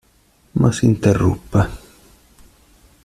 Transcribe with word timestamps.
Ma 0.59 0.71
s'interruppe. 0.71 1.61